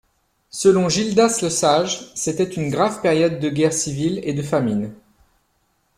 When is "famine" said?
4.41-4.95